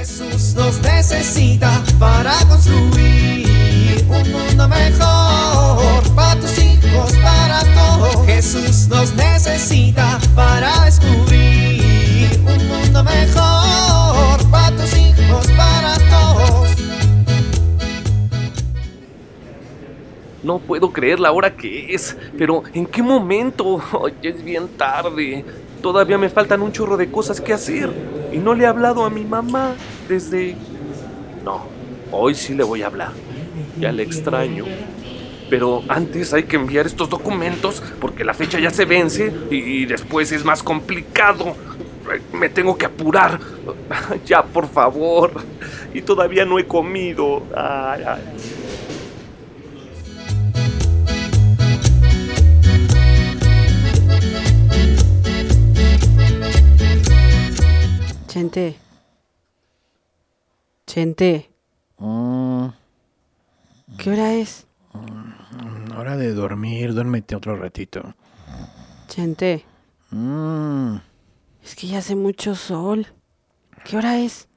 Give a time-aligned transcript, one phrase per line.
[0.00, 8.24] Jesús nos necesita para construir un mundo mejor para tus hijos, para todos.
[8.24, 16.70] Jesús nos necesita para descubrir un mundo mejor para tus hijos, para todos.
[20.42, 23.82] No puedo creer la hora que es, pero ¿en qué momento?
[24.22, 25.44] Ya es bien tarde.
[25.82, 27.90] Todavía me faltan un chorro de cosas que hacer.
[28.32, 29.74] Y no le he hablado a mi mamá
[30.10, 30.56] desde...
[31.44, 31.66] No,
[32.10, 33.12] hoy sí le voy a hablar.
[33.78, 34.64] Ya le extraño.
[35.48, 40.32] Pero antes hay que enviar estos documentos porque la fecha ya se vence y después
[40.32, 41.54] es más complicado.
[42.32, 43.40] Me tengo que apurar.
[44.26, 45.32] Ya, por favor.
[45.94, 47.42] Y todavía no he comido.
[47.54, 48.22] Ay, ay.
[58.26, 58.89] Chente.
[60.90, 61.48] Chente.
[61.98, 62.66] Mm,
[63.96, 64.66] ¿Qué hora es?
[65.96, 68.12] hora de dormir, duérmete otro ratito.
[69.06, 69.64] Chente.
[70.10, 70.96] Mm,
[71.62, 73.06] Es que ya hace mucho sol.
[73.84, 74.48] ¿Qué hora es?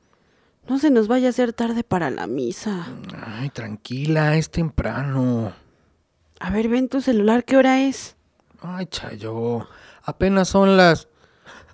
[0.67, 2.87] No se nos vaya a hacer tarde para la misa.
[3.39, 5.53] ay, tranquila, es temprano.
[6.39, 8.15] A ver, ven tu celular, ¿qué hora es?
[8.59, 9.67] Ay, Chayo,
[10.01, 11.07] apenas son las...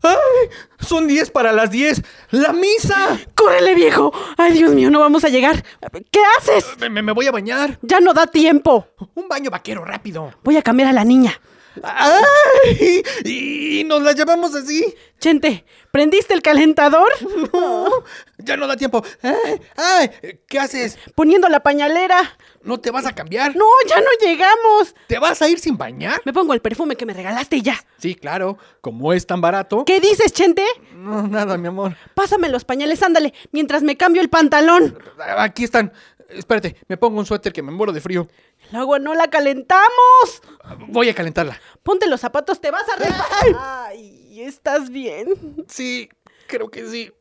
[0.03, 0.49] ¡Ay!
[0.79, 2.01] Son 10 para las 10.
[2.31, 3.17] ¡La misa!
[3.35, 4.11] ¡Córrele, viejo!
[4.37, 5.63] ¡Ay, Dios mío, no vamos a llegar!
[6.11, 6.65] ¿Qué haces?
[6.79, 7.77] Me, me- me voy a bañar.
[7.81, 8.87] Ya no da tiempo.
[9.15, 10.33] Un baño vaquero, rápido.
[10.43, 11.39] Voy a cambiar a la niña.
[11.83, 13.03] ¡Ay!
[13.25, 14.95] Y nos la llevamos así.
[15.19, 17.11] Chente, ¿prendiste el calentador?
[17.53, 17.89] No,
[18.37, 19.03] ya no da tiempo.
[19.21, 19.59] ¡Ay!
[19.75, 20.97] ay, ¿Qué haces?
[21.15, 22.37] Poniendo la pañalera.
[22.63, 23.55] ¿No te vas a cambiar?
[23.55, 24.95] No, ya no llegamos.
[25.07, 26.21] ¿Te vas a ir sin bañar?
[26.25, 27.75] Me pongo el perfume que me regalaste y ya.
[27.97, 28.57] Sí, claro.
[28.81, 29.83] Como es tan barato.
[29.85, 30.63] ¿Qué dices, Chente?
[30.93, 31.95] No, nada, mi amor.
[32.13, 34.97] Pásame los pañales, ándale, mientras me cambio el pantalón.
[35.37, 35.91] Aquí están.
[36.29, 38.27] Espérate, me pongo un suéter que me muero de frío.
[38.71, 40.41] El agua no la calentamos.
[40.87, 41.59] Voy a calentarla.
[41.83, 43.87] Ponte los zapatos, te vas a resbalar.
[43.87, 45.27] Ay, ¿estás bien?
[45.67, 46.09] Sí,
[46.47, 47.11] creo que sí.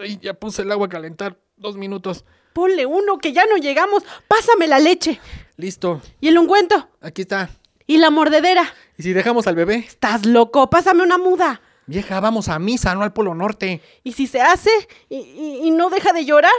[0.00, 1.38] Ay, ya puse el agua a calentar.
[1.56, 2.24] Dos minutos.
[2.52, 4.02] Ponle uno que ya no llegamos.
[4.28, 5.20] Pásame la leche.
[5.56, 6.02] Listo.
[6.20, 6.88] Y el ungüento.
[7.00, 7.50] Aquí está.
[7.86, 8.64] Y la mordedera.
[8.98, 9.76] ¿Y si dejamos al bebé?
[9.76, 10.68] ¿Estás loco?
[10.68, 11.60] Pásame una muda.
[11.86, 13.80] Vieja, vamos a misa, no al Polo Norte.
[14.02, 14.70] ¿Y si se hace?
[15.08, 16.50] ¿Y, y- y no deja de llorar?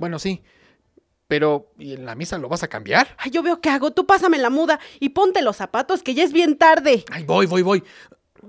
[0.00, 0.42] Bueno, sí.
[1.26, 3.16] Pero, ¿y en la misa lo vas a cambiar?
[3.18, 3.92] Ay, yo veo qué hago.
[3.92, 7.04] Tú pásame la muda y ponte los zapatos que ya es bien tarde.
[7.10, 7.82] Ay, voy, voy, voy.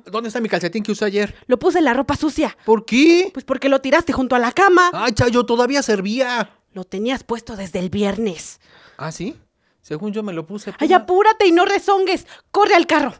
[0.05, 1.35] ¿Dónde está mi calcetín que usé ayer?
[1.47, 2.57] Lo puse en la ropa sucia.
[2.65, 3.29] ¿Por qué?
[3.33, 4.91] Pues porque lo tiraste junto a la cama.
[4.93, 6.49] Ay, Chayo, todavía servía.
[6.73, 8.59] Lo tenías puesto desde el viernes.
[8.97, 9.37] ¿Ah, sí?
[9.81, 10.73] Según yo me lo puse.
[10.79, 12.27] Ay, apúrate y no rezongues.
[12.51, 13.13] Corre al carro.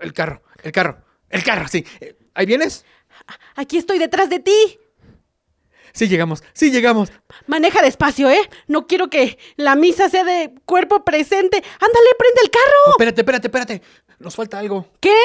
[0.00, 0.98] El carro, el carro,
[1.28, 1.84] el carro, sí.
[2.00, 2.84] Eh, ¿Ahí vienes?
[3.54, 4.78] Aquí estoy detrás de ti.
[5.92, 7.12] Sí llegamos, sí llegamos.
[7.46, 8.48] Maneja despacio, ¿eh?
[8.66, 11.56] No quiero que la misa sea de cuerpo presente.
[11.56, 12.92] Ándale, prende el carro.
[12.92, 13.82] Espérate, espérate, espérate.
[14.18, 14.86] Nos falta algo.
[15.00, 15.16] ¿Qué?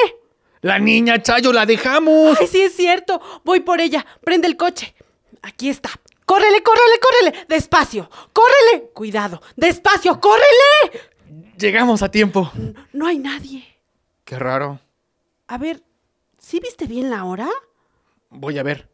[0.62, 2.36] La niña, Chayo, la dejamos.
[2.40, 3.20] Ay, sí es cierto.
[3.44, 4.04] Voy por ella.
[4.24, 4.94] Prende el coche.
[5.42, 5.90] Aquí está.
[6.24, 7.46] Córrele, córrele, córrele.
[7.48, 8.10] Despacio.
[8.32, 8.90] Córrele.
[8.92, 9.40] Cuidado.
[9.54, 10.20] Despacio.
[10.20, 11.10] Córrele.
[11.56, 12.50] Llegamos a tiempo.
[12.92, 13.64] No hay nadie.
[14.24, 14.80] Qué raro.
[15.46, 15.82] A ver,
[16.38, 17.48] ¿sí viste bien la hora?
[18.30, 18.88] Voy a ver.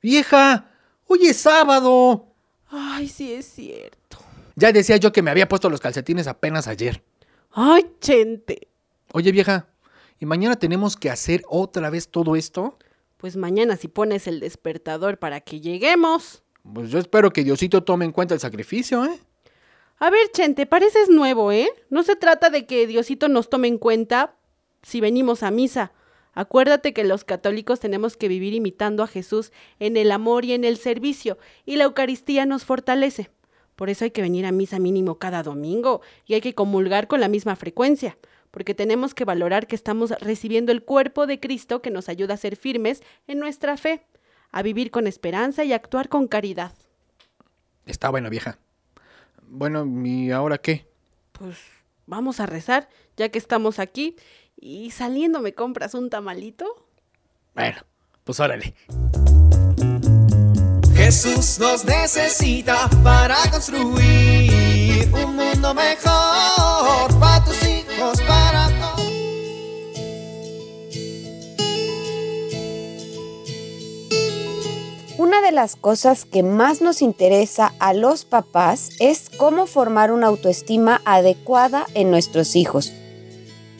[0.00, 0.70] Vieja,
[1.06, 2.26] hoy es sábado.
[2.68, 4.18] Ay, sí es cierto.
[4.54, 7.02] Ya decía yo que me había puesto los calcetines apenas ayer.
[7.50, 8.68] Ay, Chente.
[9.12, 9.66] Oye, vieja,
[10.20, 12.78] ¿y mañana tenemos que hacer otra vez todo esto?
[13.16, 16.44] Pues mañana si pones el despertador para que lleguemos.
[16.72, 19.18] Pues yo espero que Diosito tome en cuenta el sacrificio, ¿eh?
[19.98, 21.68] A ver, Chente, pareces nuevo, ¿eh?
[21.90, 24.36] No se trata de que Diosito nos tome en cuenta
[24.82, 25.92] si venimos a misa.
[26.38, 29.50] Acuérdate que los católicos tenemos que vivir imitando a Jesús
[29.80, 33.28] en el amor y en el servicio, y la Eucaristía nos fortalece.
[33.74, 37.20] Por eso hay que venir a misa mínimo cada domingo y hay que comulgar con
[37.20, 38.18] la misma frecuencia,
[38.52, 42.36] porque tenemos que valorar que estamos recibiendo el cuerpo de Cristo que nos ayuda a
[42.36, 44.04] ser firmes en nuestra fe,
[44.52, 46.70] a vivir con esperanza y a actuar con caridad.
[47.84, 48.60] Está bueno, vieja.
[49.42, 50.86] Bueno, ¿y ahora qué?
[51.32, 51.58] Pues
[52.06, 54.14] vamos a rezar, ya que estamos aquí.
[54.60, 56.66] Y saliendo me compras un tamalito.
[57.54, 57.78] Bueno,
[58.24, 58.74] pues órale.
[60.94, 69.08] Jesús nos necesita para construir un mundo mejor para tus hijos, para todos.
[75.18, 80.26] Una de las cosas que más nos interesa a los papás es cómo formar una
[80.26, 82.92] autoestima adecuada en nuestros hijos.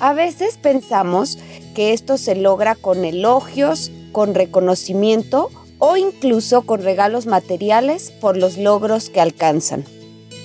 [0.00, 1.38] A veces pensamos
[1.74, 8.58] que esto se logra con elogios, con reconocimiento o incluso con regalos materiales por los
[8.58, 9.84] logros que alcanzan.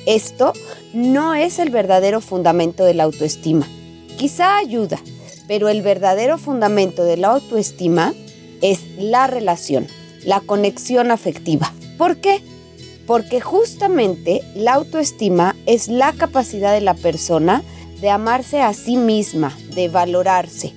[0.06, 0.54] Esto
[0.94, 3.68] no es el verdadero fundamento de la autoestima.
[4.18, 5.00] Quizá ayuda,
[5.48, 8.14] pero el verdadero fundamento de la autoestima
[8.62, 9.88] es la relación,
[10.26, 11.72] la conexión afectiva.
[11.98, 12.42] ¿Por qué?
[13.06, 17.64] Porque justamente la autoestima es la capacidad de la persona
[18.04, 20.74] de amarse a sí misma, de valorarse.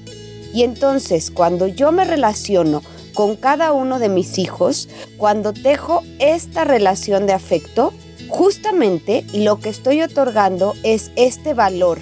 [0.54, 2.84] Y entonces cuando yo me relaciono
[3.14, 7.92] con cada uno de mis hijos, cuando tejo esta relación de afecto,
[8.28, 11.98] justamente lo que estoy otorgando es este valor,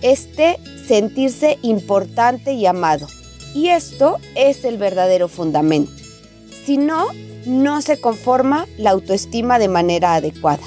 [0.00, 3.08] este sentirse importante y amado.
[3.56, 5.90] Y esto es el verdadero fundamento.
[6.64, 7.08] Si no,
[7.46, 10.62] no se conforma la autoestima de manera adecuada.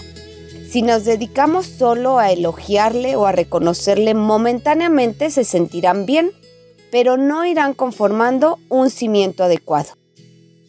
[0.72, 6.32] Si nos dedicamos solo a elogiarle o a reconocerle, momentáneamente se sentirán bien,
[6.94, 9.90] pero no irán conformando un cimiento adecuado.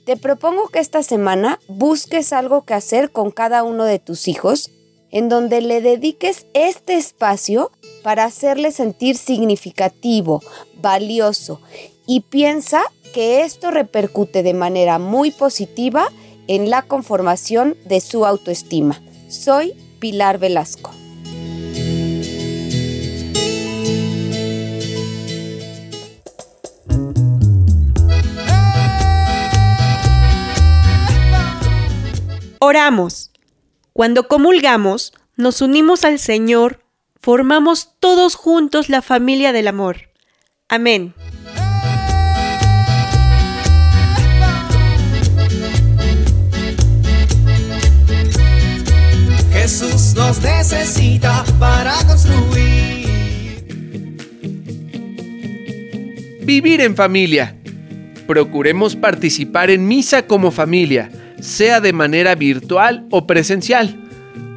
[0.04, 4.72] Te propongo que esta semana busques algo que hacer con cada uno de tus hijos,
[5.12, 7.70] en donde le dediques este espacio
[8.02, 10.42] para hacerle sentir significativo,
[10.80, 11.60] valioso
[12.08, 12.82] y piensa
[13.14, 16.08] que esto repercute de manera muy positiva
[16.48, 19.00] en la conformación de su autoestima.
[19.28, 20.92] Soy Pilar Velasco.
[32.58, 33.30] Oramos.
[33.92, 36.82] Cuando comulgamos, nos unimos al Señor,
[37.20, 40.10] formamos todos juntos la familia del amor.
[40.68, 41.14] Amén.
[50.14, 53.02] Nos necesita para construir.
[56.42, 57.56] Vivir en familia.
[58.26, 61.10] Procuremos participar en misa como familia,
[61.40, 63.98] sea de manera virtual o presencial.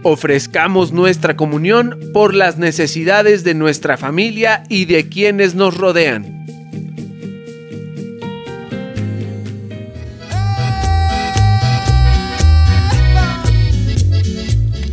[0.04, 6.46] Ofrezcamos nuestra comunión por las necesidades de nuestra familia y de quienes nos rodean.